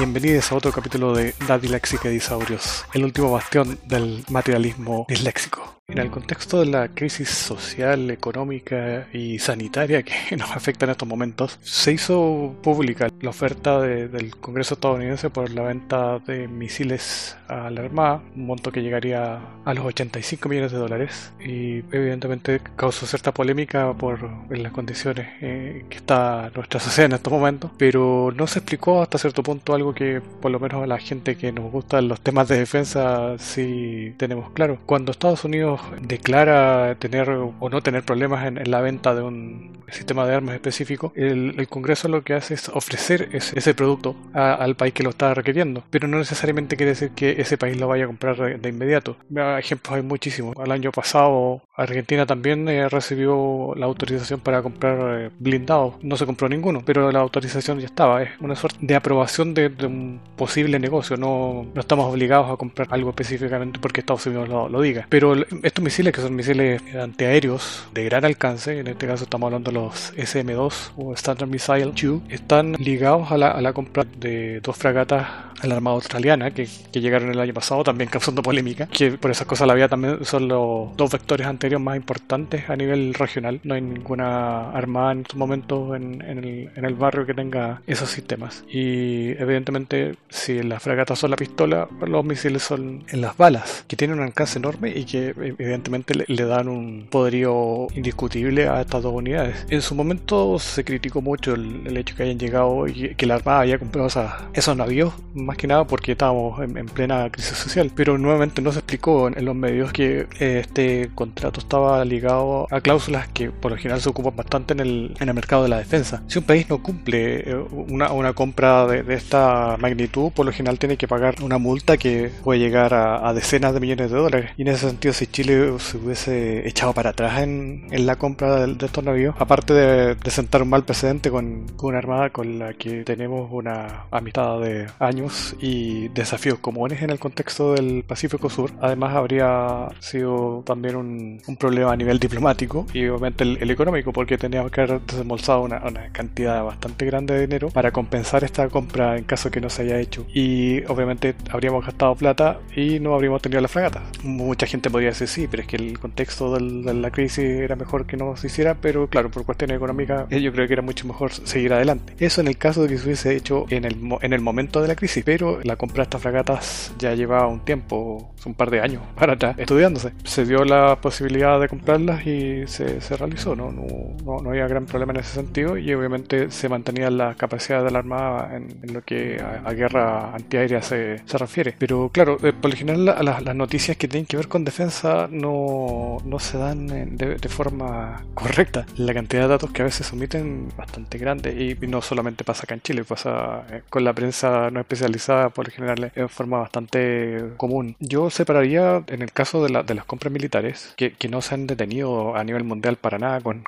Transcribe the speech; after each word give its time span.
Bienvenidos 0.00 0.50
a 0.50 0.54
otro 0.54 0.72
capítulo 0.72 1.14
de 1.14 1.34
Daddy 1.46 1.68
Léxica 1.68 2.08
Disaurios, 2.08 2.86
el 2.94 3.04
último 3.04 3.30
bastión 3.30 3.78
del 3.84 4.24
materialismo 4.30 5.04
disléxico. 5.06 5.79
En 5.90 5.98
el 5.98 6.10
contexto 6.10 6.60
de 6.60 6.66
la 6.66 6.88
crisis 6.88 7.28
social, 7.28 8.10
económica 8.12 9.08
y 9.12 9.40
sanitaria 9.40 10.04
que 10.04 10.36
nos 10.36 10.52
afecta 10.52 10.84
en 10.84 10.92
estos 10.92 11.08
momentos, 11.08 11.58
se 11.62 11.92
hizo 11.92 12.54
pública 12.62 13.08
la 13.20 13.30
oferta 13.30 13.80
del 13.80 14.36
Congreso 14.36 14.74
estadounidense 14.74 15.30
por 15.30 15.50
la 15.50 15.62
venta 15.62 16.20
de 16.20 16.46
misiles 16.46 17.36
a 17.48 17.70
la 17.70 17.80
Armada, 17.80 18.22
un 18.36 18.46
monto 18.46 18.70
que 18.70 18.82
llegaría 18.82 19.40
a 19.64 19.74
los 19.74 19.84
85 19.84 20.48
millones 20.48 20.70
de 20.70 20.78
dólares 20.78 21.32
y 21.44 21.78
evidentemente 21.90 22.60
causó 22.76 23.06
cierta 23.06 23.32
polémica 23.32 23.92
por 23.94 24.20
las 24.48 24.72
condiciones 24.72 25.28
eh, 25.40 25.84
que 25.90 25.96
está 25.96 26.52
nuestra 26.54 26.78
sociedad 26.78 27.06
en 27.06 27.16
estos 27.16 27.32
momentos, 27.32 27.72
pero 27.76 28.32
no 28.36 28.46
se 28.46 28.60
explicó 28.60 29.02
hasta 29.02 29.18
cierto 29.18 29.42
punto 29.42 29.74
algo 29.74 29.92
que 29.92 30.20
por 30.20 30.52
lo 30.52 30.60
menos 30.60 30.84
a 30.84 30.86
la 30.86 30.98
gente 30.98 31.36
que 31.36 31.50
nos 31.50 31.72
gustan 31.72 32.06
los 32.06 32.20
temas 32.20 32.46
de 32.46 32.58
defensa 32.58 33.36
sí 33.38 34.14
tenemos 34.16 34.50
claro. 34.52 34.78
Cuando 34.86 35.10
Estados 35.10 35.44
Unidos 35.44 35.79
declara 36.00 36.94
tener 36.98 37.30
o 37.30 37.68
no 37.68 37.82
tener 37.82 38.02
problemas 38.04 38.46
en, 38.46 38.70
la 38.70 38.80
venta 38.80 39.14
de 39.14 39.22
un 39.22 39.80
sistema 39.88 40.26
de 40.26 40.34
armas 40.34 40.54
específico, 40.54 41.12
el, 41.16 41.66
Congreso 41.68 42.08
lo 42.08 42.22
que 42.22 42.34
hace 42.34 42.54
es 42.54 42.68
ofrecer 42.68 43.28
ese, 43.32 43.74
producto 43.74 44.16
al 44.32 44.76
país 44.76 44.92
que 44.92 45.02
lo 45.02 45.10
está 45.10 45.34
requiriendo, 45.34 45.84
pero 45.90 46.08
no 46.08 46.18
necesariamente 46.18 46.76
quiere 46.76 46.90
decir 46.90 47.10
que 47.10 47.40
ese 47.40 47.58
país 47.58 47.78
lo 47.78 47.88
vaya 47.88 48.04
a 48.04 48.06
comprar 48.08 48.60
de, 48.60 48.68
inmediato. 48.68 49.16
Ejemplos 49.58 49.94
hay 49.94 50.02
muchísimos. 50.02 50.54
El 50.62 50.72
año 50.72 50.90
pasado 50.92 51.62
Argentina 51.82 52.26
también 52.26 52.68
eh, 52.68 52.88
recibió 52.88 53.72
la 53.74 53.86
autorización 53.86 54.40
para 54.40 54.62
comprar 54.62 55.20
eh, 55.20 55.30
blindados, 55.38 55.94
no 56.02 56.16
se 56.16 56.26
compró 56.26 56.48
ninguno, 56.48 56.82
pero 56.84 57.10
la 57.10 57.20
autorización 57.20 57.78
ya 57.80 57.86
estaba, 57.86 58.22
es 58.22 58.30
una 58.40 58.54
suerte 58.54 58.78
de 58.80 58.94
aprobación 58.94 59.54
de, 59.54 59.70
un 59.86 60.20
posible 60.36 60.78
negocio, 60.78 61.16
no, 61.16 61.66
no, 61.74 61.80
estamos 61.80 62.06
obligados 62.12 62.50
a 62.50 62.56
comprar 62.56 62.88
algo 62.90 63.10
específicamente 63.10 63.78
porque 63.80 64.00
Estados 64.00 64.26
Unidos 64.26 64.48
lo, 64.48 64.80
diga. 64.80 65.06
Pero 65.08 65.34
estos 65.62 65.84
misiles, 65.84 66.12
que 66.12 66.20
son 66.20 66.34
misiles 66.34 66.82
antiaéreos 66.94 67.88
de 67.92 68.04
gran 68.04 68.24
alcance, 68.24 68.78
en 68.78 68.86
este 68.86 69.06
caso 69.06 69.24
estamos 69.24 69.46
hablando 69.46 69.70
de 69.70 69.78
los 69.78 70.12
SM-2 70.16 70.92
o 70.96 71.14
Standard 71.14 71.48
Missile 71.48 71.92
2, 71.92 72.22
están 72.28 72.72
ligados 72.74 73.30
a 73.32 73.38
la, 73.38 73.72
compra 73.72 74.04
de 74.04 74.60
dos 74.60 74.76
fragatas 74.76 75.26
a 75.60 75.66
la 75.66 75.76
Armada 75.76 75.96
Australiana 75.96 76.50
que, 76.50 76.66
llegaron 76.92 77.30
el 77.30 77.40
año 77.40 77.54
pasado, 77.54 77.82
también 77.82 78.10
causando 78.10 78.42
polémica, 78.42 78.86
que 78.86 79.12
por 79.12 79.30
esas 79.30 79.46
cosas 79.46 79.66
la 79.66 79.74
vida 79.74 79.88
también 79.88 80.24
son 80.24 80.48
los 80.48 80.94
dos 80.96 81.10
vectores 81.10 81.46
anteriores 81.46 81.69
más 81.78 81.96
importantes 81.96 82.68
a 82.68 82.76
nivel 82.76 83.14
regional. 83.14 83.60
No 83.64 83.74
hay 83.74 83.82
ninguna 83.82 84.70
armada 84.70 85.12
en 85.12 85.20
estos 85.20 85.36
momentos 85.36 85.96
en, 85.96 86.22
en, 86.22 86.38
el, 86.38 86.70
en 86.74 86.84
el 86.84 86.94
barrio 86.94 87.26
que 87.26 87.34
tenga 87.34 87.82
esos 87.86 88.10
sistemas. 88.10 88.64
Y 88.68 89.30
evidentemente, 89.38 90.16
si 90.28 90.62
las 90.62 90.82
fragatas 90.82 91.18
son 91.18 91.30
la 91.30 91.36
pistola, 91.36 91.88
los 92.06 92.24
misiles 92.24 92.62
son 92.62 93.04
en 93.08 93.20
las 93.20 93.36
balas, 93.36 93.84
que 93.86 93.96
tienen 93.96 94.18
un 94.18 94.24
alcance 94.24 94.58
enorme 94.58 94.90
y 94.90 95.04
que 95.04 95.28
evidentemente 95.28 96.14
le, 96.26 96.44
dan 96.44 96.68
un 96.68 97.06
poderío 97.10 97.86
indiscutible 97.94 98.68
a 98.68 98.80
estas 98.80 99.02
dos 99.02 99.14
unidades. 99.14 99.66
En 99.68 99.82
su 99.82 99.94
momento 99.94 100.58
se 100.58 100.84
criticó 100.84 101.20
mucho 101.20 101.54
el, 101.54 101.96
hecho 101.96 102.16
que 102.16 102.22
hayan 102.24 102.38
llegado 102.38 102.86
y 102.88 103.14
que 103.14 103.26
la 103.26 103.36
Armada 103.36 103.60
haya 103.60 103.78
comprado 103.78 104.08
esos 104.52 104.76
navíos, 104.76 105.12
más 105.34 105.56
que 105.56 105.66
nada 105.66 105.86
porque 105.86 106.12
estábamos 106.12 106.60
en, 106.60 106.86
plena 106.86 107.30
crisis 107.30 107.56
social. 107.56 107.90
Pero 107.94 108.18
nuevamente 108.18 108.62
no 108.62 108.72
se 108.72 108.78
explicó 108.78 109.28
en, 109.28 109.44
los 109.44 109.54
medios 109.54 109.92
que 109.92 110.26
eh, 110.38 110.60
este 110.60 111.10
contrato 111.14 111.59
estaba 111.60 112.04
ligado 112.04 112.66
a 112.70 112.80
cláusulas 112.80 113.28
que 113.28 113.50
por 113.50 113.70
lo 113.70 113.76
general 113.76 114.00
se 114.00 114.08
ocupan 114.08 114.36
bastante 114.36 114.72
en 114.72 114.80
el, 114.80 115.14
en 115.20 115.28
el 115.28 115.34
mercado 115.34 115.62
de 115.62 115.68
la 115.68 115.78
defensa. 115.78 116.22
Si 116.26 116.38
un 116.38 116.44
país 116.44 116.68
no 116.68 116.82
cumple 116.82 117.50
eh, 117.50 117.54
una, 117.70 118.12
una 118.12 118.32
compra 118.32 118.86
de, 118.86 119.14
esta 119.14 119.76
magnitud, 119.78 120.32
por 120.32 120.46
lo 120.46 120.52
general 120.52 120.78
tiene 120.78 120.96
que 120.96 121.08
pagar 121.08 121.36
una 121.42 121.58
multa 121.58 121.96
que 121.96 122.30
puede 122.42 122.60
llegar 122.60 122.94
a, 122.94 123.32
decenas 123.34 123.72
de 123.74 123.80
millones 123.80 124.10
de 124.10 124.16
dólares. 124.16 124.50
Y 124.56 124.62
en 124.62 124.68
ese 124.68 124.88
sentido, 124.88 125.14
si 125.14 125.26
Chile 125.26 125.78
se 125.78 125.96
hubiese 125.96 126.66
echado 126.68 126.92
para 126.92 127.10
atrás 127.10 127.40
en, 127.42 127.86
en 127.90 128.06
la 128.06 128.16
compra 128.16 128.66
de, 128.66 128.84
estos 128.84 129.04
navíos, 129.04 129.34
aparte 129.38 129.72
de, 129.72 130.14
de, 130.16 130.30
sentar 130.30 130.62
un 130.62 130.70
mal 130.70 130.84
precedente 130.84 131.30
con, 131.30 131.66
con 131.76 131.90
una 131.90 131.98
armada 131.98 132.30
con 132.30 132.58
la 132.58 132.74
que 132.74 133.04
tenemos 133.04 133.48
una 133.52 134.06
amistad 134.10 134.60
de 134.60 134.86
años 134.98 135.54
y 135.60 136.08
desafíos 136.08 136.58
comunes 136.58 137.02
en 137.02 137.10
el 137.10 137.18
contexto 137.18 137.74
del 137.74 138.04
Pacífico 138.04 138.50
Sur, 138.50 138.72
además 138.80 139.14
habría 139.14 139.88
sido 140.00 140.62
también 140.64 140.96
un, 140.96 141.39
un 141.46 141.56
problema 141.56 141.92
a 141.92 141.96
nivel 141.96 142.18
diplomático 142.18 142.86
y 142.92 143.06
obviamente 143.06 143.44
el, 143.44 143.70
económico, 143.70 144.12
porque 144.12 144.38
teníamos 144.38 144.70
que 144.70 144.80
haber 144.82 145.00
desembolsado 145.00 145.62
una, 145.62 145.80
cantidad 146.12 146.62
bastante 146.64 147.06
grande 147.06 147.34
de 147.34 147.40
dinero 147.42 147.70
para 147.70 147.90
compensar 147.92 148.44
esta 148.44 148.68
compra 148.68 149.16
en 149.16 149.24
caso 149.24 149.50
que 149.50 149.60
no 149.60 149.70
se 149.70 149.82
haya 149.82 149.98
hecho. 149.98 150.26
Y 150.32 150.82
obviamente 150.84 151.34
habríamos 151.50 151.84
gastado 151.84 152.14
plata 152.14 152.58
y 152.74 153.00
no 153.00 153.14
habríamos 153.14 153.42
tenido 153.42 153.60
la 153.60 153.68
fragata. 153.68 154.02
Mucha 154.22 154.66
gente 154.66 154.90
podría 154.90 155.10
decir 155.10 155.28
sí, 155.28 155.48
pero 155.50 155.62
es 155.62 155.68
que 155.68 155.76
el 155.76 155.98
contexto 155.98 156.54
de 156.54 156.94
la 156.94 157.10
crisis 157.10 157.44
era 157.44 157.76
mejor 157.76 158.06
que 158.06 158.16
no 158.16 158.36
se 158.36 158.48
hiciera, 158.48 158.74
pero 158.74 159.08
claro, 159.08 159.30
por 159.30 159.44
cuestiones 159.44 159.76
económicas 159.76 160.26
eh, 160.30 160.40
yo 160.40 160.52
creo 160.52 160.66
que 160.66 160.72
era 160.72 160.82
mucho 160.82 161.06
mejor 161.06 161.32
seguir 161.32 161.72
adelante. 161.72 162.14
Eso 162.18 162.40
en 162.40 162.48
el 162.48 162.58
caso 162.58 162.82
de 162.82 162.88
que 162.88 162.98
se 162.98 163.04
hubiese 163.04 163.36
hecho 163.36 163.66
en 163.70 163.84
el, 163.84 163.96
en 164.20 164.32
el 164.32 164.40
momento 164.40 164.82
de 164.82 164.88
la 164.88 164.96
crisis, 164.96 165.22
pero 165.24 165.60
la 165.62 165.76
compra 165.76 165.98
de 165.98 166.02
estas 166.04 166.22
fragatas 166.22 166.92
ya 166.98 167.14
llevaba 167.14 167.46
un 167.46 167.60
tiempo, 167.60 168.32
un 168.44 168.54
par 168.54 168.70
de 168.70 168.80
años 168.80 169.02
para 169.14 169.34
atrás, 169.34 169.58
estudiándose. 169.58 170.12
Se 170.24 170.44
dio 170.44 170.64
la 170.64 170.98
posibilidad 171.00 171.29
de 171.30 171.68
comprarlas 171.68 172.26
y 172.26 172.66
se, 172.66 173.00
se 173.00 173.16
realizó, 173.16 173.54
¿no? 173.54 173.70
No, 173.70 174.40
no, 174.42 174.50
había 174.50 174.66
gran 174.66 174.86
problema 174.86 175.12
en 175.12 175.20
ese 175.20 175.34
sentido 175.34 175.78
y 175.78 175.92
obviamente 175.94 176.50
se 176.50 176.68
mantenía 176.68 177.10
la 177.10 177.34
capacidad 177.34 177.84
de 177.84 177.90
la 177.90 178.00
Armada 178.00 178.56
en, 178.56 178.92
lo 178.92 179.02
que 179.02 179.40
a, 179.40 179.72
guerra 179.72 180.34
antiaérea 180.34 180.82
se, 180.82 181.20
se, 181.24 181.38
refiere. 181.38 181.74
Pero 181.78 182.10
claro, 182.12 182.36
eh, 182.42 182.52
por 182.52 182.70
lo 182.70 182.76
general 182.76 183.04
las 183.04 183.54
noticias 183.54 183.96
que 183.96 184.08
tienen 184.08 184.26
que 184.26 184.36
ver 184.36 184.48
con 184.48 184.64
defensa 184.64 185.28
no, 185.30 186.18
no 186.24 186.38
se 186.38 186.58
dan 186.58 186.86
de, 187.16 187.36
de, 187.36 187.48
forma 187.48 188.24
correcta. 188.34 188.86
La 188.96 189.14
cantidad 189.14 189.42
de 189.42 189.48
datos 189.48 189.70
que 189.70 189.82
a 189.82 189.84
veces 189.84 190.12
omiten 190.12 190.68
bastante 190.76 191.18
grande 191.18 191.76
y, 191.80 191.86
no 191.86 192.02
solamente 192.02 192.44
pasa 192.44 192.62
acá 192.64 192.74
en 192.74 192.82
Chile, 192.82 193.04
pasa 193.04 193.64
eh, 193.70 193.82
con 193.88 194.04
la 194.04 194.12
prensa 194.12 194.70
no 194.70 194.80
especializada 194.80 195.50
por 195.50 195.66
lo 195.68 195.72
general 195.72 196.12
en 196.14 196.28
forma 196.28 196.58
bastante 196.58 197.52
común. 197.56 197.96
Yo 198.00 198.30
separaría 198.30 199.02
en 199.06 199.22
el 199.22 199.32
caso 199.32 199.62
de, 199.62 199.70
la, 199.70 199.82
de 199.82 199.94
las 199.94 200.04
compras 200.04 200.32
militares 200.32 200.94
que, 200.96 201.19
que, 201.20 201.28
no 201.28 201.40
se 201.42 201.54
han 201.54 201.66
detenido 201.66 202.34
a 202.34 202.42
nivel 202.42 202.64
mundial 202.64 202.96
para 202.96 203.18
nada 203.18 203.40
con, 203.40 203.62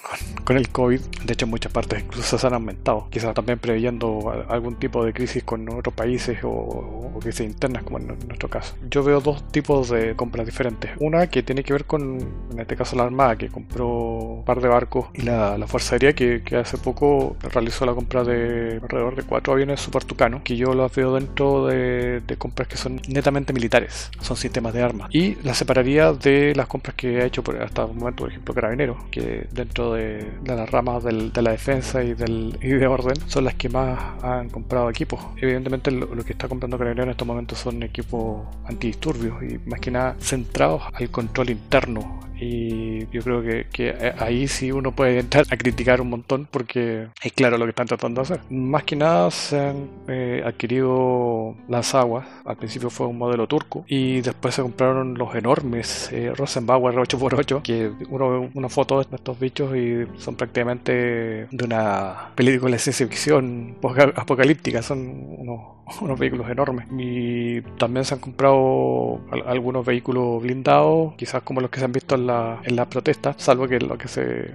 con, 0.45 0.57
el 0.57 0.69
COVID. 0.71 1.01
De 1.25 1.33
hecho, 1.35 1.45
en 1.45 1.51
muchas 1.51 1.71
partes 1.71 2.03
incluso 2.03 2.39
se 2.39 2.47
han 2.47 2.55
aumentado. 2.55 3.07
Quizás 3.11 3.35
también 3.35 3.59
preveyendo 3.59 4.45
algún 4.49 4.77
tipo 4.77 5.05
de 5.05 5.13
crisis 5.13 5.45
con 5.45 5.69
otros 5.69 5.95
países 5.95 6.43
o, 6.43 6.49
o 6.51 7.19
crisis 7.21 7.47
internas 7.47 7.85
como 7.85 7.99
en 7.99 8.07
nuestro 8.27 8.49
caso. 8.49 8.75
Yo 8.91 9.03
veo 9.03 9.21
dos 9.21 9.47
tipos 9.53 9.91
de 9.91 10.17
compras 10.17 10.47
diferentes. 10.47 10.91
Una 10.99 11.29
que 11.29 11.43
tiene 11.43 11.62
que 11.62 11.73
ver 11.73 11.85
con, 11.85 12.19
en 12.53 12.59
este 12.59 12.77
caso, 12.77 12.97
la 12.97 13.05
Armada, 13.05 13.37
que 13.37 13.49
compró 13.49 13.89
un 13.89 14.45
par 14.45 14.61
de 14.61 14.69
barcos, 14.69 15.07
y 15.15 15.23
la, 15.23 15.59
la 15.59 15.67
Fuerza 15.67 15.95
Aérea, 15.95 16.15
que, 16.15 16.43
que, 16.43 16.57
hace 16.57 16.79
poco 16.79 17.37
realizó 17.43 17.87
la 17.87 17.95
compra 17.95 18.25
de 18.25 18.81
alrededor 18.83 19.17
de 19.17 19.23
cuatro 19.23 19.53
aviones 19.53 19.81
Super 19.81 20.05
Tucano, 20.05 20.43
que 20.45 20.57
yo 20.57 20.75
los 20.75 20.95
veo 20.95 21.15
dentro 21.15 21.67
de, 21.67 22.21
de 22.21 22.37
compras 22.37 22.69
que 22.69 22.77
son 22.77 23.01
netamente 23.09 23.53
militares, 23.53 24.11
son 24.21 24.37
sistemas 24.37 24.75
de 24.75 24.83
armas. 24.83 25.09
Y 25.12 25.37
la 25.43 25.55
separaría 25.55 26.12
de 26.12 26.55
las 26.55 26.67
compras 26.67 26.95
que 26.95 27.23
ha 27.23 27.25
hecho 27.27 27.42
hasta 27.61 27.83
el 27.85 27.95
momento, 27.95 28.23
por 28.23 28.31
ejemplo, 28.31 28.55
Carabineros, 28.55 28.97
que 29.11 29.47
dentro 29.53 29.95
de, 29.95 30.31
las 30.45 30.71
ramas 30.71 31.05
de 31.05 31.43
la 31.43 31.51
defensa 31.51 32.03
y, 32.03 32.15
de 32.15 32.87
orden 32.87 33.17
son 33.27 33.45
las 33.45 33.55
que 33.55 33.69
más 33.69 34.23
han 34.23 34.49
comprado 34.51 34.91
equipos. 34.91 35.21
Evidentemente, 35.37 35.91
lo, 35.91 36.09
que 36.25 36.33
está 36.33 36.49
comprando 36.49 36.79
Carabineros 36.79 37.07
en 37.07 37.11
estos 37.11 37.27
momentos 37.27 37.59
son 37.59 37.83
equipos 37.83 38.47
antidisturbios 38.67 39.43
y 39.43 39.59
más 39.69 39.81
que 39.81 39.91
nada 39.91 40.17
centrados 40.21 40.83
al 40.93 41.11
control 41.11 41.51
interno 41.51 42.21
y 42.45 43.07
yo 43.13 43.23
creo 43.23 43.41
que, 43.43 43.67
que, 43.73 44.13
ahí 44.19 44.49
sí 44.49 44.73
uno 44.73 44.91
puede 44.91 45.21
entrar 45.21 45.45
a 45.49 45.57
criticar 45.57 46.01
un 46.01 46.11
montón 46.11 46.49
porque 46.51 47.07
es 47.23 47.33
claro 47.33 47.57
lo 47.57 47.67
que 47.67 47.71
están 47.71 47.87
tratando 47.87 48.21
de 48.21 48.23
hacer. 48.23 48.41
Más 48.51 48.83
que 48.83 48.97
nada 48.97 49.31
se 49.31 49.61
han 49.61 49.89
eh, 50.12 50.43
adquirido 50.45 51.55
las 51.69 51.95
aguas. 51.95 52.26
Al 52.44 52.56
principio 52.56 52.91
fue 52.91 53.06
un 53.06 53.19
modelo 53.19 53.47
turco 53.47 53.85
y 53.87 54.20
después 54.20 54.55
se 54.55 54.62
compraron 54.62 55.17
los 55.17 55.35
enormes 55.35 56.11
eh, 56.12 56.32
Rosenbauer 56.35 56.97
8x8 56.97 57.62
que 57.62 57.93
uno 58.11 58.31
ve 58.31 58.50
una 58.55 58.69
foto 58.69 59.03
de 59.03 59.17
estos 59.17 59.38
bichos 59.38 59.76
y 59.76 60.06
son 60.19 60.35
prácticamente 60.37 61.47
de 61.50 61.64
una 61.64 62.32
película 62.35 62.73
de 62.73 62.79
ciencia 62.79 63.06
ficción 63.06 63.76
apocalíptica. 64.17 64.82
Son 64.82 64.99
unos, 65.38 65.61
unos 66.00 66.19
vehículos 66.19 66.49
enormes. 66.50 66.87
Y 66.99 67.61
también 67.79 68.05
se 68.05 68.14
han 68.14 68.20
comprado 68.20 69.20
algunos 69.47 69.85
vehículos 69.87 70.43
blindados, 70.43 71.14
quizás 71.14 71.43
como 71.43 71.61
los 71.61 71.70
que 71.70 71.79
se 71.79 71.85
han 71.85 71.93
visto 71.93 72.14
en 72.14 72.26
la 72.26 72.32
la, 72.32 72.61
en 72.64 72.76
las 72.76 72.87
protestas, 72.88 73.37
salvo 73.38 73.69
que 73.69 73.79
lo 73.79 73.97
que 73.99 74.09
se 74.09 74.47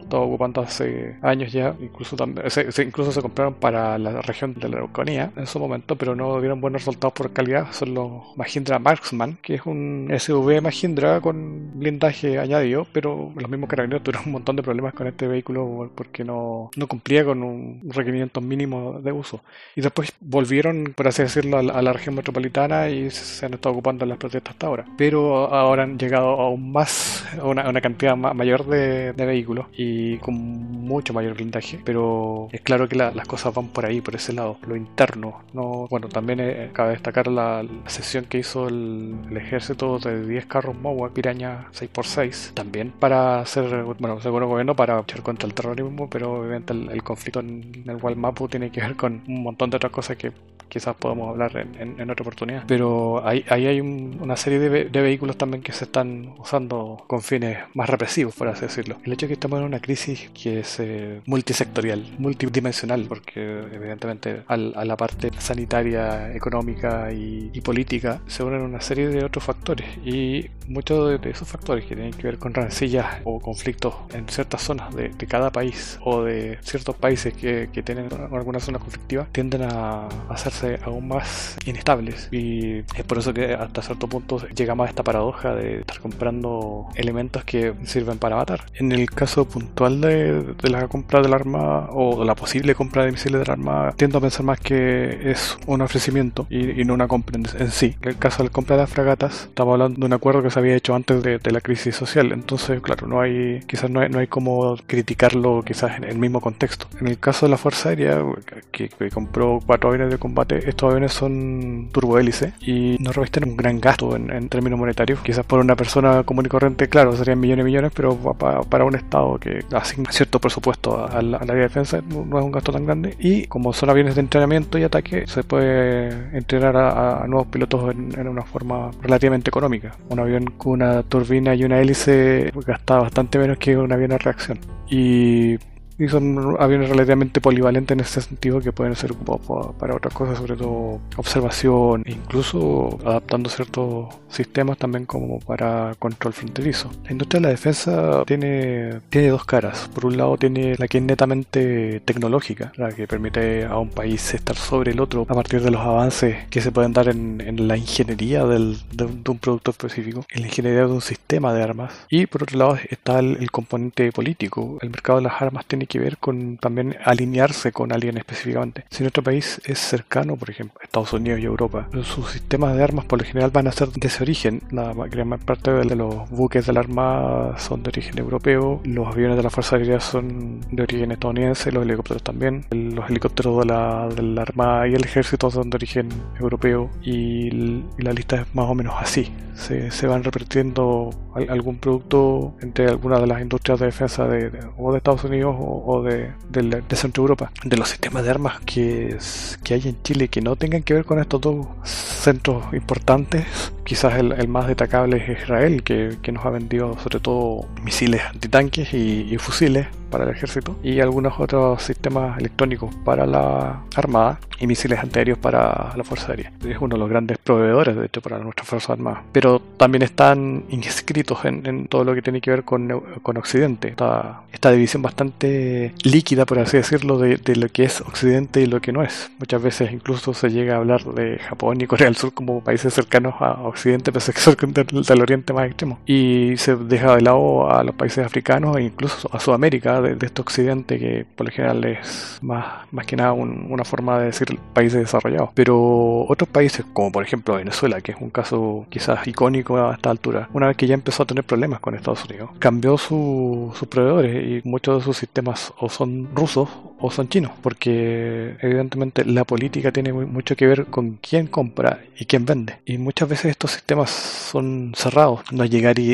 estaba 0.00 0.22
ocupando 0.22 0.60
hace 0.60 1.16
años 1.22 1.52
ya, 1.52 1.74
incluso 1.80 2.16
también, 2.16 2.50
se, 2.50 2.82
incluso 2.82 3.12
se 3.12 3.22
compraron 3.22 3.54
para 3.54 3.98
la 3.98 4.22
región 4.22 4.54
de 4.54 4.68
la 4.68 4.82
En 5.06 5.46
su 5.46 5.60
momento, 5.60 5.94
pero 5.94 6.16
no 6.16 6.40
dieron 6.40 6.60
buenos 6.60 6.82
resultados 6.84 7.12
por 7.14 7.32
calidad, 7.32 7.72
son 7.72 7.94
los 7.94 8.36
Mahindra 8.36 8.78
Marksman, 8.80 9.38
que 9.40 9.54
es 9.54 9.62
un 9.64 10.12
SUV 10.18 10.60
Mahindra 10.60 11.20
con 11.20 11.78
blindaje 11.78 12.38
añadido, 12.40 12.86
pero 12.92 13.32
los 13.36 13.48
mismos 13.48 13.70
carabineros 13.70 14.02
tuvieron 14.02 14.26
un 14.26 14.32
montón 14.32 14.56
de 14.56 14.62
problemas 14.62 14.94
con 14.94 15.06
este 15.06 15.28
vehículo 15.28 15.92
porque 15.94 16.24
no, 16.24 16.70
no 16.76 16.86
cumplía 16.88 17.24
con 17.24 17.42
un 17.44 17.82
requerimiento 17.84 18.40
mínimo 18.40 19.00
de 19.00 19.12
uso. 19.12 19.42
Y 19.76 19.80
después 19.80 20.12
volvieron, 20.20 20.92
por 20.96 21.06
así 21.06 21.22
decirlo, 21.22 21.58
a 21.58 21.82
la, 21.82 21.92
región 21.92 22.16
metropolitana 22.16 22.90
y 22.90 23.10
se 23.10 23.46
han 23.46 23.54
estado 23.54 23.74
ocupando 23.74 24.04
las 24.04 24.18
protestas 24.18 24.54
hasta 24.54 24.66
ahora. 24.66 24.86
Pero 24.98 25.54
ahora 25.54 25.84
han 25.84 25.98
llegado 25.98 26.28
aún 26.40 26.72
más, 26.72 27.24
a 27.40 27.44
una, 27.46 27.68
una, 27.68 27.80
cantidad 27.80 28.16
mayor 28.16 28.66
de, 28.66 29.12
vehículos 29.12 29.66
y 29.76 30.18
con 30.18 30.34
mucho 30.34 31.12
mayor 31.14 31.34
blindaje. 31.34 31.80
Pero 31.84 32.48
es 32.52 32.60
claro 32.60 32.88
que 32.88 32.96
las 32.96 33.26
cosas 33.26 33.54
van 33.54 33.68
por 33.68 33.86
ahí, 33.86 34.00
por 34.00 34.14
ese 34.16 34.32
lado, 34.32 34.58
lo 34.66 34.76
interno. 34.88 35.42
No, 35.52 35.86
bueno, 35.88 36.08
también 36.08 36.40
eh, 36.40 36.70
cabe 36.72 36.92
destacar 36.92 37.28
la, 37.28 37.64
sesión 37.86 38.24
que 38.24 38.38
hizo 38.38 38.68
el, 38.68 39.16
ejército 39.36 39.98
de 39.98 40.26
10 40.26 40.46
carros 40.46 40.76
MOWA 40.76 41.10
Piraña 41.10 41.68
6x6, 41.72 42.54
también 42.54 42.90
para 42.90 43.40
hacer, 43.40 43.84
bueno, 43.84 44.18
el 44.22 44.30
gobierno, 44.46 44.74
para 44.76 44.96
luchar 44.96 45.22
contra 45.22 45.46
el 45.46 45.54
terrorismo, 45.54 46.08
pero 46.08 46.40
obviamente 46.40 46.72
el, 46.72 47.02
conflicto 47.02 47.40
en, 47.40 47.84
el 47.86 47.96
Walmapu 47.96 48.48
tiene 48.48 48.70
que 48.70 48.80
ver 48.80 48.96
con 48.96 49.22
un 49.28 49.42
montón 49.42 49.70
de 49.70 49.76
otras 49.76 49.92
cosas 49.92 50.16
que 50.16 50.32
quizás 50.68 50.96
podamos 50.96 51.28
hablar 51.30 51.56
en, 51.56 52.10
otra 52.10 52.22
oportunidad. 52.22 52.64
Pero 52.66 53.26
ahí, 53.26 53.44
ahí 53.48 53.66
hay 53.66 53.80
una 53.80 54.36
serie 54.36 54.58
de, 54.58 54.84
de, 54.84 55.02
vehículos 55.02 55.36
también 55.36 55.62
que 55.62 55.72
se 55.72 55.84
están 55.84 56.34
usando 56.38 57.04
con 57.06 57.22
fines 57.22 57.58
más 57.74 57.88
represivos, 57.88 58.34
por 58.34 58.48
así 58.48 58.62
decirlo. 58.62 58.96
El 59.04 59.12
hecho 59.12 59.26
de 59.26 59.28
que 59.28 59.34
estamos 59.34 59.58
en 59.60 59.66
una 59.66 59.80
crisis 59.80 60.30
que 60.30 60.60
es 60.60 60.80
eh, 60.80 61.20
multisectorial, 61.26 62.04
multidimensional, 62.18 63.06
porque 63.08 63.40
evidentemente 63.72 64.42
a 64.46 64.56
la 64.56 64.96
parte 64.96 65.30
sanitaria, 65.38 66.34
económica 66.34 67.12
y, 67.12 67.60
política 67.66 68.20
se 68.28 68.44
unen 68.44 68.60
una 68.60 68.80
serie 68.80 69.08
de 69.08 69.24
otros 69.24 69.42
factores 69.42 69.88
y 70.04 70.46
muchos 70.68 71.20
de, 71.20 71.30
esos 71.30 71.48
factores 71.48 71.84
que 71.84 71.96
tienen 71.96 72.12
que 72.12 72.22
ver 72.22 72.38
con 72.38 72.54
rencillas 72.54 73.06
o 73.24 73.40
conflictos 73.40 73.94
en 74.12 74.28
ciertas 74.28 74.62
zonas 74.62 74.94
de, 74.94 75.10
cada 75.26 75.50
país 75.50 75.98
o 76.04 76.22
de 76.22 76.58
ciertos 76.62 76.94
países 76.94 77.34
que, 77.34 77.68
que 77.72 77.82
tienen 77.82 78.08
alguna 78.30 78.60
zona 78.60 78.78
conflictiva 78.78 79.26
tienden 79.32 79.62
a 79.62 80.08
hacerse 80.56 80.84
aún 80.84 81.08
más 81.08 81.56
inestables 81.66 82.28
y 82.32 82.78
es 82.78 83.04
por 83.06 83.18
eso 83.18 83.32
que 83.32 83.54
hasta 83.54 83.82
cierto 83.82 84.08
punto 84.08 84.40
llegamos 84.48 84.86
a 84.86 84.90
esta 84.90 85.02
paradoja 85.02 85.54
de 85.54 85.80
estar 85.80 86.00
comprando 86.00 86.88
elementos 86.94 87.44
que 87.44 87.74
sirven 87.84 88.18
para 88.18 88.36
matar. 88.36 88.64
En 88.74 88.92
el 88.92 89.10
caso 89.10 89.46
puntual 89.46 90.00
de, 90.00 90.54
la 90.62 90.88
compra 90.88 91.20
del 91.20 91.34
arma 91.34 91.88
o 91.90 92.24
la 92.24 92.34
posible 92.34 92.74
compra 92.74 93.04
de 93.04 93.12
misiles 93.12 93.40
del 93.40 93.50
arma, 93.50 93.92
tiendo 93.96 94.18
a 94.18 94.20
pensar 94.20 94.44
más 94.44 94.60
que 94.60 95.30
es 95.30 95.56
un 95.66 95.80
ofrecimiento 95.80 96.46
y, 96.50 96.84
no 96.84 96.94
una 96.94 97.08
compra 97.08 97.38
en, 97.38 97.70
sí. 97.70 97.96
En 98.02 98.10
el 98.10 98.18
caso 98.18 98.38
de 98.38 98.48
la 98.48 98.52
compra 98.52 98.76
de 98.76 98.82
las 98.82 98.90
fragatas, 98.90 99.44
estamos 99.44 99.72
hablando 99.72 100.00
de 100.00 100.06
un 100.06 100.12
acuerdo 100.12 100.42
que 100.42 100.50
se 100.50 100.58
había 100.58 100.76
hecho 100.76 100.94
antes 100.94 101.22
de, 101.22 101.40
la 101.46 101.60
crisis 101.60 101.94
social, 101.94 102.32
entonces, 102.32 102.80
claro, 102.80 103.06
no 103.06 103.20
hay, 103.20 103.60
quizás 103.66 103.88
no 103.88 104.00
hay, 104.00 104.08
no 104.08 104.18
hay 104.18 104.26
como 104.26 104.76
criticarlo 104.86 105.62
quizás 105.64 105.96
en 105.96 106.04
el 106.04 106.18
mismo 106.18 106.40
contexto. 106.40 106.86
En 107.00 107.06
el 107.06 107.18
caso 107.18 107.46
de 107.46 107.50
la 107.50 107.56
Fuerza 107.56 107.90
Aérea, 107.90 108.22
que, 108.70 108.90
compró 109.12 109.60
cuatro 109.64 109.90
aviones 109.90 110.10
de 110.10 110.18
combate, 110.18 110.45
estos 110.48 110.88
aviones 110.88 111.12
son 111.12 111.88
turbohélice 111.92 112.52
y 112.60 112.96
no 113.00 113.12
revisten 113.12 113.48
un 113.48 113.56
gran 113.56 113.80
gasto 113.80 114.16
en, 114.16 114.48
términos 114.48 114.78
monetarios. 114.78 115.20
Quizás 115.20 115.44
por 115.44 115.60
una 115.60 115.76
persona 115.76 116.22
común 116.22 116.46
y 116.46 116.48
corriente, 116.48 116.88
claro, 116.88 117.16
serían 117.16 117.40
millones 117.40 117.64
y 117.64 117.66
millones, 117.66 117.92
pero 117.94 118.16
para, 118.34 118.84
un 118.84 118.94
Estado 118.94 119.38
que 119.38 119.64
asigna 119.72 120.12
cierto 120.12 120.40
presupuesto 120.40 121.06
a 121.06 121.20
la, 121.20 121.38
área 121.38 121.54
de 121.54 121.60
defensa 121.62 122.00
no 122.08 122.38
es 122.38 122.44
un 122.44 122.52
gasto 122.52 122.72
tan 122.72 122.84
grande. 122.84 123.16
Y 123.18 123.46
como 123.46 123.72
son 123.72 123.90
aviones 123.90 124.14
de 124.14 124.20
entrenamiento 124.20 124.78
y 124.78 124.84
ataque, 124.84 125.26
se 125.26 125.42
puede 125.42 126.36
entrenar 126.36 126.76
a, 126.76 127.26
nuevos 127.26 127.48
pilotos 127.48 127.94
en, 127.94 128.28
una 128.28 128.42
forma 128.42 128.90
relativamente 129.02 129.50
económica. 129.50 129.92
Un 130.08 130.20
avión 130.20 130.46
con 130.56 130.72
una 130.74 131.02
turbina 131.02 131.54
y 131.54 131.64
una 131.64 131.80
hélice 131.80 132.52
gasta 132.66 132.98
bastante 132.98 133.38
menos 133.38 133.58
que 133.58 133.76
un 133.76 133.92
avión 133.92 134.12
a 134.12 134.18
reacción. 134.18 134.58
Y 134.88 135.58
y 135.98 136.08
son 136.08 136.56
aviones 136.58 136.88
relativamente 136.90 137.40
polivalentes 137.40 137.94
en 137.94 138.00
ese 138.00 138.20
sentido 138.20 138.60
que 138.60 138.72
pueden 138.72 138.96
ser 138.96 139.12
ocupados 139.12 139.74
para 139.76 139.94
otras 139.94 140.12
cosas, 140.12 140.38
sobre 140.38 140.56
todo 140.56 141.00
observación, 141.16 142.02
e 142.06 142.12
incluso 142.12 142.98
adaptando 143.04 143.48
ciertos 143.48 144.14
sistemas 144.28 144.78
también 144.78 145.06
como 145.06 145.40
para 145.40 145.94
control 145.98 146.32
fronterizo. 146.32 146.90
La 147.04 147.12
industria 147.12 147.40
de 147.40 147.46
la 147.46 147.50
defensa 147.50 148.24
tiene, 148.26 149.00
tiene 149.08 149.28
dos 149.28 149.44
caras. 149.44 149.88
Por 149.94 150.06
un 150.06 150.16
lado 150.16 150.36
tiene 150.36 150.76
la 150.78 150.88
que 150.88 150.98
es 150.98 151.04
netamente 151.04 152.00
tecnológica, 152.00 152.72
la 152.76 152.92
que 152.92 153.06
permite 153.06 153.64
a 153.64 153.78
un 153.78 153.90
país 153.90 154.34
estar 154.34 154.56
sobre 154.56 154.92
el 154.92 155.00
otro 155.00 155.26
a 155.28 155.34
partir 155.34 155.62
de 155.62 155.70
los 155.70 155.80
avances 155.80 156.46
que 156.50 156.60
se 156.60 156.72
pueden 156.72 156.92
dar 156.92 157.08
en, 157.08 157.36
la 157.68 157.76
ingeniería 157.76 158.44
del, 158.44 158.78
de, 158.92 159.04
un, 159.04 159.38
producto 159.38 159.70
específico, 159.70 160.26
en 160.30 160.42
la 160.42 160.48
ingeniería 160.48 160.80
de 160.80 160.92
un 160.92 161.00
sistema 161.00 161.54
de 161.54 161.62
armas. 161.62 162.06
Y 162.10 162.26
por 162.26 162.42
otro 162.42 162.58
lado 162.58 162.78
está 162.90 163.18
el, 163.18 163.38
el 163.40 163.50
componente 163.50 164.12
político. 164.12 164.78
El 164.82 164.90
mercado 164.90 165.18
de 165.18 165.24
las 165.24 165.40
armas 165.40 165.64
tiene 165.66 165.85
que 165.86 165.98
ver 165.98 166.18
con 166.18 166.56
también 166.58 166.96
alinearse 167.04 167.72
con 167.72 167.92
alguien 167.92 168.18
específicamente. 168.18 168.84
Si 168.90 169.02
nuestro 169.02 169.22
país 169.22 169.60
es 169.64 169.78
cercano, 169.78 170.36
por 170.36 170.50
ejemplo, 170.50 170.80
Estados 170.82 171.12
Unidos 171.12 171.40
y 171.40 171.44
Europa, 171.44 171.88
sus 172.02 172.30
sistemas 172.30 172.76
de 172.76 172.82
armas 172.82 173.04
por 173.04 173.20
lo 173.20 173.24
general 173.24 173.50
van 173.50 173.66
a 173.66 173.72
ser 173.72 173.88
de 173.88 174.06
ese 174.06 174.22
origen. 174.22 174.62
La 174.70 174.92
gran 174.92 175.30
parte 175.38 175.72
de 175.72 175.96
los 175.96 176.28
buques 176.30 176.66
de 176.66 176.72
la 176.72 176.80
Armada 176.80 177.58
son 177.58 177.82
de 177.82 177.88
origen 177.88 178.18
europeo, 178.18 178.80
los 178.84 179.08
aviones 179.08 179.36
de 179.36 179.42
la 179.42 179.50
Fuerza 179.50 179.76
Aérea 179.76 180.00
son 180.00 180.60
de 180.70 180.82
origen 180.82 181.12
estadounidense, 181.12 181.72
los 181.72 181.84
helicópteros 181.84 182.22
también, 182.22 182.64
los 182.70 183.08
helicópteros 183.08 183.58
de 183.60 183.66
la, 183.66 184.08
de 184.08 184.22
la 184.22 184.42
Armada 184.42 184.88
y 184.88 184.94
el 184.94 185.04
Ejército 185.04 185.50
son 185.50 185.70
de 185.70 185.76
origen 185.76 186.08
europeo 186.38 186.90
y, 187.02 187.50
la 187.98 188.12
lista 188.12 188.42
es 188.42 188.54
más 188.54 188.68
o 188.68 188.74
menos 188.74 188.94
así. 188.98 189.32
Se, 189.54 189.90
se 189.90 190.06
van 190.06 190.22
repartiendo 190.22 191.10
algún 191.48 191.78
producto 191.78 192.54
entre 192.60 192.88
algunas 192.88 193.20
de 193.20 193.26
las 193.26 193.40
industrias 193.40 193.80
de 193.80 193.86
defensa 193.86 194.26
de, 194.26 194.50
o 194.76 194.92
de 194.92 194.98
Estados 194.98 195.24
Unidos 195.24 195.56
o, 195.58 195.75
o 195.84 196.02
de, 196.02 196.32
de, 196.48 196.96
Centro 196.96 197.22
Europa, 197.22 197.50
de 197.64 197.76
los 197.76 197.88
sistemas 197.88 198.24
de 198.24 198.30
armas 198.30 198.60
que, 198.60 199.18
que 199.62 199.74
hay 199.74 199.82
en 199.88 200.02
Chile 200.02 200.28
que 200.28 200.40
no 200.40 200.56
tengan 200.56 200.82
que 200.82 200.94
ver 200.94 201.04
con 201.04 201.18
estos 201.18 201.40
dos 201.40 201.66
centros 201.84 202.72
importantes. 202.72 203.46
Quizás 203.86 204.18
el, 204.18 204.48
más 204.48 204.66
destacable 204.66 205.18
es 205.18 205.42
Israel, 205.42 205.84
que, 205.84 206.16
que, 206.20 206.32
nos 206.32 206.44
ha 206.44 206.50
vendido 206.50 206.98
sobre 206.98 207.20
todo 207.20 207.66
misiles 207.84 208.20
antitanques 208.22 208.92
y, 208.92 209.32
y 209.32 209.38
fusiles 209.38 209.86
para 210.10 210.24
el 210.24 210.30
ejército 210.30 210.76
y 210.82 211.00
algunos 211.00 211.38
otros 211.38 211.82
sistemas 211.82 212.38
electrónicos 212.38 212.94
para 213.04 213.26
la 213.26 213.82
armada 213.94 214.38
y 214.58 214.66
misiles 214.66 214.98
antiaéreos 214.98 215.38
para 215.38 215.92
la 215.96 216.04
Fuerza 216.04 216.32
Aérea. 216.32 216.52
Es 216.66 216.78
uno 216.80 216.94
de 216.94 216.98
los 216.98 217.08
grandes 217.08 217.38
proveedores, 217.38 217.96
de 217.96 218.06
hecho, 218.06 218.20
para 218.20 218.38
nuestras 218.38 218.66
Fuerzas 218.66 218.90
Armadas. 218.90 219.24
Pero 219.32 219.60
también 219.76 220.02
están 220.02 220.64
inscritos 220.70 221.44
en, 221.44 221.88
todo 221.88 222.04
lo 222.04 222.14
que 222.14 222.22
tiene 222.22 222.40
que 222.40 222.50
ver 222.50 222.64
con, 222.64 223.02
con 223.22 223.36
Occidente. 223.36 223.88
Esta, 223.88 224.42
esta, 224.52 224.70
división 224.70 225.02
bastante 225.02 225.92
líquida, 226.02 226.46
por 226.46 226.58
así 226.58 226.78
decirlo, 226.78 227.18
de, 227.18 227.36
de, 227.36 227.56
lo 227.56 227.68
que 227.68 227.84
es 227.84 228.00
Occidente 228.00 228.60
y 228.60 228.66
lo 228.66 228.80
que 228.80 228.92
no 228.92 229.02
es. 229.02 229.30
Muchas 229.38 229.62
veces 229.62 229.92
incluso 229.92 230.34
se 230.34 230.50
llega 230.50 230.74
a 230.74 230.78
hablar 230.78 231.04
de 231.04 231.38
Japón 231.38 231.80
y 231.80 231.86
Corea 231.86 232.06
del 232.06 232.16
Sur 232.16 232.32
como 232.32 232.62
países 232.62 232.94
cercanos 232.94 233.34
a 233.40 233.52
Occidente, 233.62 233.75
pese 234.12 234.30
a 234.30 234.34
que 234.34 234.40
son 234.40 234.56
del, 234.72 235.22
Oriente 235.22 235.52
más 235.52 235.66
extremo. 235.66 235.98
Y 236.06 236.54
se 236.56 236.76
deja 236.76 237.16
de 237.16 237.22
lado 237.22 237.70
a 237.70 237.82
los 237.84 237.94
países 237.94 238.24
africanos 238.24 238.76
e 238.76 238.82
incluso 238.82 239.28
a 239.32 239.40
Sudamérica 239.40 240.00
de, 240.00 240.16
este 240.24 240.40
Occidente, 240.40 240.98
que 240.98 241.26
por 241.36 241.46
lo 241.46 241.52
general 241.52 241.84
es 241.84 242.38
más, 242.42 242.86
más 242.90 243.06
que 243.06 243.16
nada 243.16 243.32
una 243.32 243.84
forma 243.84 244.18
de 244.18 244.26
decir 244.26 244.58
países 244.72 245.00
desarrollados. 245.00 245.50
Pero 245.54 246.24
otros 246.28 246.48
países, 246.48 246.84
como 246.92 247.12
por 247.12 247.24
ejemplo 247.24 247.54
Venezuela, 247.54 248.00
que 248.00 248.12
es 248.12 248.18
un 248.20 248.30
caso 248.30 248.86
quizás 248.88 249.26
icónico 249.26 249.76
a 249.78 249.94
esta 249.94 250.10
altura, 250.10 250.48
una 250.52 250.68
vez 250.68 250.76
que 250.76 250.86
ya 250.86 250.94
empezó 250.94 251.22
a 251.22 251.26
tener 251.26 251.44
problemas 251.44 251.80
con 251.80 251.94
Estados 251.94 252.24
Unidos, 252.24 252.50
cambió 252.58 252.98
sus 252.98 253.74
proveedores 253.88 254.64
y 254.64 254.68
muchos 254.68 254.98
de 254.98 255.04
sus 255.04 255.16
sistemas 255.16 255.72
o 255.78 255.88
son 255.88 256.28
rusos 256.34 256.68
o 256.98 257.10
son 257.10 257.28
chinos, 257.28 257.52
porque 257.62 258.56
evidentemente 258.60 259.24
la 259.24 259.44
política 259.44 259.92
tiene 259.92 260.12
mucho 260.12 260.56
que 260.56 260.66
ver 260.66 260.86
con 260.86 261.18
quién 261.20 261.46
compra 261.46 262.00
y 262.18 262.24
quién 262.24 262.46
vende. 262.46 262.78
Y 262.84 262.98
muchas 262.98 263.28
veces 263.28 263.46
estos 263.52 263.72
sistemas 263.72 264.10
son 264.10 264.92
cerrados. 264.96 265.40
No 265.52 265.64
llegar 265.64 265.98
y, 265.98 266.06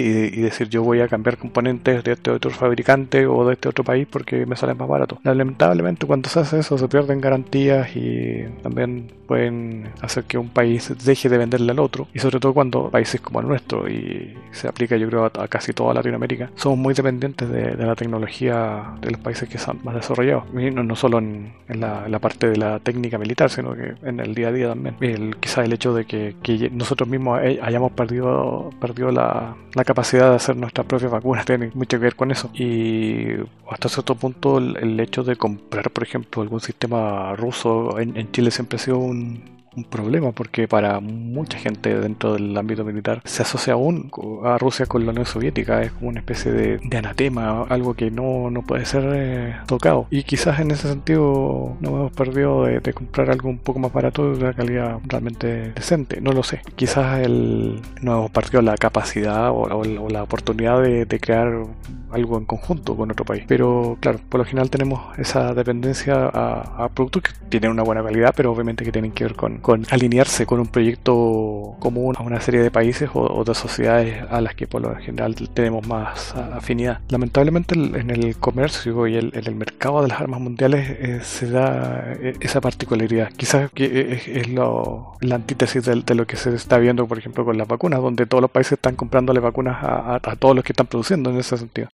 decir 0.42 0.68
yo 0.68 0.82
voy 0.82 1.00
a 1.00 1.08
cambiar 1.08 1.38
componentes 1.38 2.02
de 2.04 2.12
este 2.12 2.30
otro 2.30 2.50
fabricante 2.50 3.26
o 3.26 3.46
de 3.46 3.54
este 3.54 3.68
otro 3.68 3.84
país 3.84 4.06
porque 4.10 4.46
me 4.46 4.56
sale 4.56 4.74
más 4.74 4.88
barato. 4.88 5.18
Lamentablemente 5.22 6.06
cuando 6.06 6.28
se 6.28 6.40
hace 6.40 6.58
eso 6.58 6.78
se 6.78 6.88
pierden 6.88 7.20
garantías 7.20 7.94
y 7.96 8.44
también 8.62 9.10
pueden 9.26 9.90
hacer 10.00 10.24
que 10.24 10.36
un 10.36 10.50
país 10.50 10.92
deje 11.04 11.28
de 11.28 11.38
venderle 11.38 11.72
al 11.72 11.78
otro. 11.78 12.08
Y 12.12 12.18
sobre 12.18 12.38
todo 12.38 12.52
cuando 12.52 12.90
países 12.90 13.20
como 13.20 13.40
el 13.40 13.48
nuestro, 13.48 13.88
y 13.88 14.34
se 14.50 14.68
aplica 14.68 14.96
yo 14.96 15.08
creo 15.08 15.24
a, 15.24 15.48
casi 15.48 15.72
toda 15.72 15.94
Latinoamérica, 15.94 16.50
somos 16.56 16.78
muy 16.78 16.92
dependientes 16.94 17.48
de, 17.48 17.76
la 17.76 17.94
tecnología 17.94 18.94
de 19.00 19.10
los 19.10 19.20
países 19.20 19.48
que 19.48 19.58
son 19.58 19.80
más 19.84 19.94
desarrollados. 19.94 20.44
Y 20.73 20.75
no, 20.75 20.97
solo 20.97 21.19
en, 21.19 21.52
la, 21.69 22.19
parte 22.19 22.49
de 22.49 22.57
la 22.57 22.79
técnica 22.79 23.19
militar, 23.19 23.50
sino 23.50 23.75
que 23.75 23.95
en 24.02 24.21
el 24.21 24.35
día 24.35 24.49
a 24.49 24.52
día 24.52 24.69
también. 24.69 24.97
El, 25.00 25.37
quizás 25.37 25.67
el 25.67 25.73
hecho 25.75 25.93
de 25.93 26.07
que, 26.07 26.71
nosotros 26.73 27.09
mismos 27.09 27.41
hayamos 27.41 27.93
perdido, 27.93 28.71
perdido 28.81 29.11
la, 29.12 29.55
la, 29.75 29.85
capacidad 29.85 30.31
de 30.31 30.37
hacer 30.37 30.57
nuestras 30.57 30.87
propias 30.87 31.11
vacunas, 31.11 31.45
tiene 31.47 31.71
mucho 31.75 31.99
que 31.99 32.05
ver 32.05 32.17
con 32.17 32.31
eso. 32.31 32.50
Y 32.55 33.35
hasta 33.71 33.88
cierto 33.91 34.14
punto 34.14 34.59
el, 34.59 34.99
hecho 35.00 35.23
de 35.25 35.37
comprar, 35.37 35.91
por 35.91 36.05
ejemplo, 36.05 36.43
algún 36.43 36.61
sistema 36.61 37.35
ruso 37.37 37.99
en, 37.99 38.17
en 38.17 38.33
Chile 38.33 38.50
siempre 38.50 38.76
ha 38.76 38.79
sido 38.79 38.99
un, 38.99 39.62
un 39.76 39.85
problema 39.85 40.33
porque 40.33 40.69
para 40.69 41.00
mucha 41.00 41.59
gente 41.59 41.99
dentro 41.99 42.35
del 42.35 42.57
ámbito 42.57 42.85
militar 42.85 43.23
se 43.25 43.43
asocia 43.43 43.75
aún 43.75 44.11
a 44.45 44.59
Rusia 44.59 44.87
con 44.87 45.05
la 45.05 45.12
Unión 45.12 45.26
Soviética, 45.26 45.83
es 45.83 45.93
como 45.93 46.09
una 46.09 46.21
especie 46.21 46.52
de, 46.52 46.97
anatema, 46.97 47.62
algo 47.69 47.95
que 47.95 48.11
no, 48.11 48.50
no 48.50 48.62
puede 48.62 48.85
ser 48.85 49.05
eh, 49.14 49.57
tocado. 49.67 50.07
Y 50.11 50.23
quizás 50.25 50.61
en 50.61 50.71
ese 50.71 50.88
sentido 50.88 51.76
no 51.81 51.88
hemos 51.88 52.12
perdido 52.12 52.64
de, 52.64 52.93
comprar 52.93 53.31
algo 53.31 53.49
un 53.49 53.59
poco 53.59 53.79
más 53.79 53.93
barato 53.93 54.35
de 54.35 54.45
una 54.45 54.52
calidad 54.52 54.99
realmente 55.05 55.73
decente, 55.73 56.21
no 56.21 56.33
lo 56.33 56.43
sé. 56.43 56.61
Quizás 56.76 57.21
el, 57.21 57.81
no 58.02 58.19
hemos 58.19 58.31
perdido 58.31 58.62
la 58.62 58.76
capacidad 58.76 59.50
o, 59.50 59.83
la 60.09 60.23
oportunidad 60.23 60.83
de, 60.83 61.07
crear 61.23 61.67
algo 62.11 62.38
en 62.38 62.45
conjunto 62.45 62.97
con 62.97 63.11
otro 63.11 63.25
país. 63.25 63.45
Pero 63.47 63.97
claro, 64.00 64.19
por 64.29 64.41
lo 64.41 64.45
general 64.45 64.71
tenemos 64.71 65.17
esa 65.19 65.55
dependencia 65.55 66.26
a, 66.26 66.85
a 66.85 66.88
productos 66.88 67.23
que 67.23 67.31
tienen 67.49 67.71
una 67.71 67.83
buena 67.83 68.02
calidad, 68.02 68.35
pero 68.37 68.52
obviamente 68.52 68.85
que 68.85 68.93
tienen 68.93 69.12
que 69.12 69.25
ver 69.25 69.35
con 69.35 69.59
con 69.62 69.87
alinearse 69.90 70.45
con 70.45 70.61
un 70.61 70.66
proyecto 70.66 71.76
común 71.78 72.14
a 72.19 72.23
una 72.23 72.40
serie 72.40 72.61
de 72.61 72.71
países 72.71 73.09
o, 73.14 73.45
de 73.45 73.54
sociedades 73.54 74.25
a 74.31 74.40
las 74.40 74.54
que 74.54 74.66
por 74.66 74.83
lo 74.83 74.95
general 74.97 75.35
tenemos 75.54 75.87
más 75.87 76.35
afinidad. 76.35 77.00
Lamentablemente 77.09 77.75
en 77.75 78.11
el 78.11 78.37
comercio 78.37 79.07
y 79.07 79.16
en 79.16 79.31
el, 79.33 79.54
mercado 79.54 80.02
de 80.02 80.09
las 80.09 80.21
armas 80.21 80.40
mundiales 80.40 80.88
eh, 80.90 81.21
se 81.23 81.49
da 81.49 82.14
eh, 82.21 82.35
esa 82.40 82.61
particularidad. 82.61 83.31
Quizás 83.37 83.71
que 83.71 84.21
es, 84.26 84.49
lo, 84.49 85.16
la 85.21 85.37
antítesis 85.37 85.85
de, 85.85 86.14
lo 86.14 86.26
que 86.26 86.37
se 86.37 86.54
está 86.54 86.78
viendo, 86.78 87.07
por 87.07 87.19
ejemplo, 87.19 87.45
con 87.45 87.57
las 87.57 87.69
vacunas, 87.69 88.00
donde 88.00 88.26
todos 88.26 88.42
los 88.42 88.50
países 88.50 88.73
están 88.73 88.97
comprándole 88.97 89.40
vacunas 89.40 89.78
a, 89.83 90.21
todos 90.38 90.57
los 90.57 90.64
que 90.64 90.73
están 90.73 90.87
produciendo 90.87 91.31
en 91.31 91.37
ese 91.37 91.57
sentido. 91.57 91.88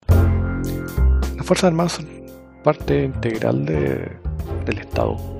Las 1.36 1.46
Fuerzas 1.46 1.64
Armadas 1.64 1.92
son 1.92 2.06
parte 2.62 3.04
integral 3.04 3.66
del 3.66 4.78
Estado 4.78 5.35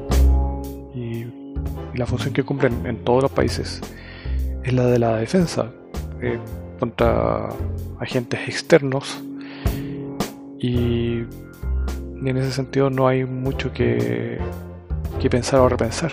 la 1.96 2.06
función 2.06 2.32
que 2.34 2.42
cumplen 2.42 2.86
en 2.86 3.04
todos 3.04 3.22
los 3.22 3.32
países 3.32 3.80
es 4.62 4.72
la 4.72 4.86
de 4.86 4.98
la 4.98 5.16
defensa 5.16 5.70
eh, 6.20 6.38
contra 6.78 7.48
agentes 8.00 8.40
externos. 8.48 9.22
Y 10.58 11.18
en 12.24 12.36
ese 12.36 12.52
sentido 12.52 12.90
no 12.90 13.06
hay 13.06 13.24
mucho 13.24 13.72
que, 13.72 14.38
que 15.20 15.30
pensar 15.30 15.60
o 15.60 15.68
repensar. 15.68 16.12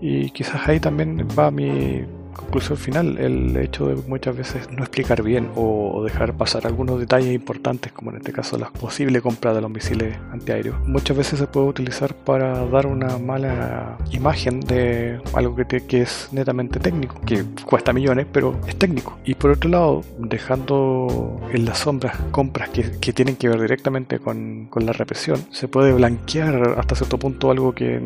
Y 0.00 0.30
quizás 0.30 0.68
ahí 0.68 0.80
también 0.80 1.26
va 1.38 1.50
mi 1.50 2.04
conclusión 2.32 2.78
final, 2.78 3.18
el 3.18 3.56
hecho 3.56 3.86
de 3.86 3.96
muchas 4.08 4.36
veces 4.36 4.68
no 4.70 4.82
explicar 4.82 5.22
bien 5.22 5.50
o 5.56 6.02
dejar 6.04 6.34
pasar 6.34 6.66
algunos 6.66 6.98
detalles 6.98 7.34
importantes, 7.34 7.92
como 7.92 8.10
en 8.10 8.18
este 8.18 8.32
caso 8.32 8.58
la 8.58 8.70
posible 8.70 9.20
compra 9.20 9.54
de 9.54 9.60
los 9.60 9.70
misiles 9.70 10.16
antiaéreos, 10.32 10.76
muchas 10.86 11.16
veces 11.16 11.38
se 11.38 11.46
puede 11.46 11.66
utilizar 11.66 12.14
para 12.14 12.66
dar 12.66 12.86
una 12.86 13.18
mala 13.18 13.98
imagen 14.12 14.60
de 14.60 15.20
algo 15.34 15.56
que, 15.56 15.80
que 15.86 16.02
es 16.02 16.28
netamente 16.32 16.80
técnico, 16.80 17.20
que 17.22 17.44
cuesta 17.64 17.92
millones, 17.92 18.26
pero 18.32 18.58
es 18.66 18.76
técnico. 18.76 19.18
Y 19.24 19.34
por 19.34 19.50
otro 19.50 19.70
lado, 19.70 20.02
dejando 20.18 21.40
en 21.52 21.64
las 21.64 21.78
sombras 21.78 22.16
compras 22.30 22.68
que, 22.70 22.90
que 23.00 23.12
tienen 23.12 23.36
que 23.36 23.48
ver 23.48 23.60
directamente 23.60 24.18
con, 24.18 24.66
con 24.70 24.86
la 24.86 24.92
represión, 24.92 25.44
se 25.50 25.68
puede 25.68 25.92
blanquear 25.92 26.76
hasta 26.78 26.94
cierto 26.94 27.18
punto 27.18 27.50
algo 27.50 27.74
que 27.74 28.00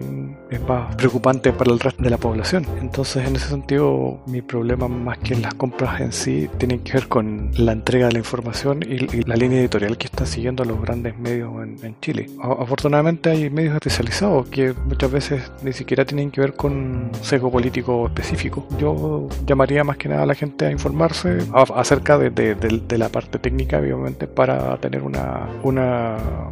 es 0.50 0.61
más 0.62 0.95
preocupante 0.97 1.52
para 1.52 1.73
el 1.73 1.81
resto 1.81 2.02
de 2.02 2.11
la 2.11 2.19
población. 2.19 2.66
Entonces, 2.81 3.26
en 3.26 3.37
ese 3.37 3.49
sentido, 3.49 4.13
mi 4.26 4.42
problema 4.42 4.88
más 4.88 5.18
que 5.18 5.37
las 5.37 5.54
compras 5.54 6.00
en 6.00 6.12
sí 6.12 6.49
tienen 6.59 6.80
que 6.80 6.94
ver 6.94 7.09
con 7.09 7.50
la 7.56 7.73
entrega 7.73 8.06
de 8.06 8.12
la 8.12 8.18
información 8.18 8.80
y, 8.83 9.25
la 9.25 9.37
línea 9.37 9.61
editorial 9.61 9.97
que 9.97 10.06
están 10.06 10.26
siguiendo 10.26 10.64
los 10.64 10.80
grandes 10.80 11.18
medios 11.18 11.52
en, 11.62 11.94
Chile. 12.00 12.28
afortunadamente 12.42 13.30
hay 13.30 13.50
medios 13.50 13.75
especializados 13.75 14.49
que 14.49 14.75
muchas 14.87 15.11
veces 15.11 15.52
ni 15.62 15.73
siquiera 15.73 16.04
tienen 16.04 16.30
que 16.30 16.40
ver 16.40 16.54
con 16.54 17.11
sesgo 17.23 17.50
político 17.50 18.06
específico. 18.06 18.66
Yo 18.78 19.28
llamaría 19.47 19.85
más 19.85 19.97
que 19.97 20.09
nada 20.09 20.25
a 20.25 20.26
la 20.26 20.35
gente 20.35 20.66
a 20.66 20.71
informarse 20.71 21.38
acerca 21.52 22.18
de, 22.18 22.88
la 22.99 23.09
parte 23.09 23.38
técnica, 23.38 23.78
obviamente, 23.78 24.26
para 24.26 24.76
tener 24.78 25.02
una, 25.02 25.49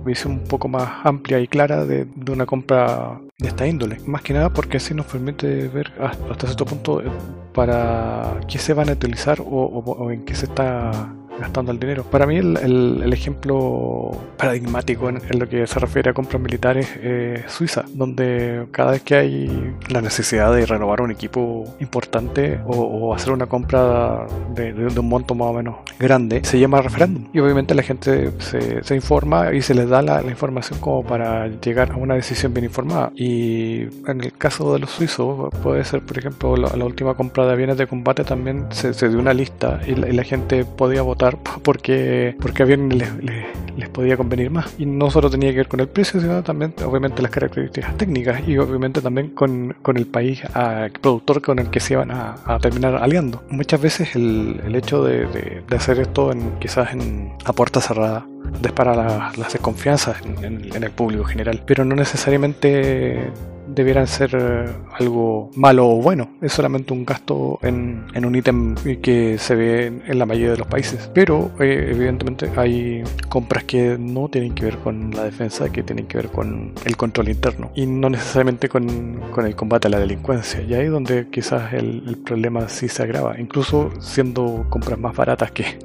visión 0.05 0.33
un 0.35 0.45
poco 0.45 0.69
más 0.69 1.05
amplia 1.05 1.41
y 1.41 1.49
clara 1.49 1.85
de 1.85 2.07
una 2.31 2.47
compra 2.47 3.21
de 3.39 3.49
esta 3.49 3.67
índole. 3.67 3.99
Más 4.07 4.23
que 4.23 4.33
nada 4.33 4.51
porque 4.51 4.77
así 4.77 4.95
nos 4.95 5.07
permite 5.07 5.69
ver 5.69 5.93
hasta 6.01 6.47
cierto 6.47 6.65
punto 6.65 7.01
eh, 7.01 7.11
para 7.53 8.41
qué 8.49 8.59
se 8.59 8.75
van 8.75 8.89
a 8.91 8.93
utilizar 8.93 9.39
o, 9.41 10.11
en 10.11 10.25
qué 10.25 10.35
se 10.35 10.47
está 10.47 11.15
gastando 11.39 11.73
el 11.73 11.79
dinero. 11.79 12.05
Para 12.05 12.27
mí 12.27 12.37
el, 12.37 12.57
el, 12.57 13.13
ejemplo 13.13 14.11
paradigmático 14.37 15.09
en, 15.09 15.21
lo 15.39 15.49
que 15.49 15.67
se 15.67 15.79
refiere 15.79 16.11
a 16.11 16.15
compras 16.15 16.41
militares 16.41 16.89
es 17.03 17.51
Suiza, 17.51 17.85
donde 17.95 18.67
cada 18.71 18.93
vez 18.93 19.03
que 19.03 19.15
hay 19.15 19.75
la 19.89 20.01
necesidad 20.01 20.55
de 20.55 20.67
renovar 20.67 21.01
un 21.01 21.11
equipo 21.11 21.65
importante 21.81 22.61
o, 22.67 23.15
hacer 23.15 23.33
una 23.33 23.47
compra 23.47 24.27
de, 24.55 24.73
un 24.73 25.09
monto 25.09 25.35
más 25.35 25.49
o 25.49 25.53
menos 25.53 25.77
grande, 25.99 26.45
se 26.45 26.59
llama 26.59 26.81
referéndum. 26.81 27.29
Y 27.33 27.41
obviamente 27.41 27.75
la 27.75 27.83
gente 27.83 28.33
se, 28.39 28.83
se 28.83 28.95
informa 28.95 29.53
y 29.53 29.63
se 29.63 29.75
les 29.75 29.89
da 29.89 30.03
la, 30.03 30.23
información 30.23 30.79
como 30.81 31.05
para 31.05 31.49
llegar 31.49 31.93
a 31.93 31.97
una 31.97 32.15
decisión 32.15 32.55
bien 32.55 32.65
informada. 32.65 33.13
Y 33.15 33.83
en 34.07 34.21
el 34.23 34.33
caso 34.33 34.73
de 34.73 34.79
los 34.79 34.91
suizos, 34.91 35.51
puede 35.63 35.85
ser, 35.85 36.03
por 36.03 36.19
ejemplo, 36.19 36.57
la, 36.57 36.83
última 36.83 37.15
compra 37.15 37.47
de 37.47 37.53
aviones 37.53 37.77
de 37.77 37.87
combate 37.87 38.25
también 38.25 38.67
se, 38.71 38.93
dio 39.09 39.19
una 39.19 39.33
lista 39.33 39.81
y 39.87 39.95
la 39.95 40.25
gente 40.25 40.65
podía 40.65 41.03
votar 41.03 41.32
porque, 41.63 42.37
porque 42.41 42.63
a 42.63 42.67
bien 42.67 42.89
les, 42.89 43.09
les, 43.77 43.89
podía 43.89 44.17
convenir 44.17 44.51
más. 44.51 44.75
Y 44.79 44.87
no 44.87 45.11
solo 45.11 45.31
tenía 45.31 45.51
que 45.51 45.59
ver 45.59 45.69
con 45.69 45.81
el 45.81 45.89
precio, 45.89 46.21
sino 46.21 46.43
también, 46.43 46.75
obviamente, 46.85 47.23
las 47.23 47.31
características 47.31 47.97
técnicas 47.97 48.47
y 48.47 48.57
obviamente 48.59 49.01
también 49.01 49.29
con, 49.31 49.77
con 49.83 49.97
el 49.97 50.07
país 50.07 50.43
a, 50.55 50.89
productor 51.01 51.43
con 51.43 51.59
el 51.59 51.71
que 51.71 51.81
se 51.81 51.95
iban 51.95 52.11
a, 52.11 52.37
terminar 52.61 52.97
aliando. 52.97 53.43
Muchas 53.51 53.81
veces 53.81 54.15
el, 54.15 54.61
el 54.65 54.75
hecho 54.77 55.05
de, 55.05 55.27
de, 55.27 55.77
hacer 55.77 55.99
esto 56.01 56.33
en, 56.33 56.59
quizás 56.59 56.93
en, 56.93 57.33
a 57.45 57.53
puerta 57.53 57.81
cerrada 57.81 58.27
dispara 58.61 58.95
las, 58.95 59.39
las 59.39 59.53
desconfianzas 59.53 60.19
en, 60.43 60.75
en 60.75 60.83
el 60.83 60.91
público 60.91 61.25
general, 61.25 61.63
pero 61.67 61.85
no 61.85 61.95
necesariamente 61.95 63.31
debieran 63.75 64.07
ser 64.07 64.37
eh, 64.39 64.65
algo 64.99 65.51
malo 65.57 65.89
o 65.89 65.97
bueno. 66.03 66.31
Es 66.41 66.53
solamente 66.53 66.93
un 66.93 67.05
gasto 67.05 67.59
en, 67.63 68.07
en 68.15 68.25
un 68.25 68.35
ítem 68.35 68.75
que 69.01 69.39
se 69.39 69.55
ve 69.55 69.87
en, 70.07 70.19
la 70.19 70.27
mayoría 70.27 70.53
de 70.53 70.59
los 70.59 70.67
países. 70.67 71.11
Pero 71.15 71.51
eh, 71.61 71.89
evidentemente 71.91 72.51
hay 72.57 73.03
compras 73.29 73.65
que 73.65 73.97
no 73.99 74.29
tienen 74.29 74.55
que 74.55 74.65
ver 74.65 74.79
con 74.79 75.11
la 75.11 75.25
defensa, 75.25 75.71
que 75.71 75.83
tienen 75.83 76.07
que 76.07 76.19
ver 76.19 76.29
con 76.29 76.73
el 76.85 76.97
control 76.97 77.29
interno 77.29 77.71
y 77.75 77.87
no 77.87 78.11
necesariamente 78.11 78.69
con, 78.69 79.21
con 79.33 79.47
el 79.47 79.55
combate 79.55 79.89
a 79.89 79.91
la 79.91 79.99
delincuencia. 79.99 80.63
Y 80.63 80.75
ahí 80.75 80.87
es 80.87 80.91
donde 80.91 81.29
quizás 81.31 81.73
el, 81.73 82.03
el, 82.07 82.17
problema 82.19 82.69
sí 82.69 82.89
se 82.89 83.03
agrava, 83.03 83.39
incluso 83.39 83.91
siendo 84.01 84.67
compras 84.69 84.99
más 84.99 85.17
baratas 85.17 85.51
que, 85.51 85.79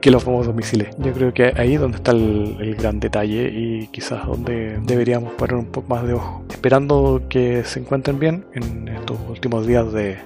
que 0.00 0.10
los 0.10 0.22
famosos 0.22 0.54
misiles. 0.54 0.88
Yo 0.98 1.12
creo 1.12 1.34
que 1.34 1.52
ahí 1.56 1.74
es 1.74 1.80
donde 1.80 1.96
está 1.96 2.12
el, 2.12 2.56
el 2.60 2.74
gran 2.76 3.00
detalle 3.00 3.48
y 3.48 3.88
quizás 3.88 4.26
donde 4.26 4.78
deberíamos 4.82 5.32
poner 5.34 5.56
un 5.56 5.66
poco 5.66 5.88
más 5.88 6.06
de 6.06 6.14
ojo. 6.14 6.42
Esperando 6.50 7.22
que 7.30 7.64
se 7.64 7.80
encuentren 7.80 8.18
bien 8.18 8.44
en 8.52 8.88
estos 8.88 9.18
últimos 9.28 9.66
días 9.66 9.90
de 9.92 10.18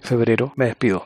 febrero. 0.00 0.52
Me 0.56 0.66
despido. 0.66 1.04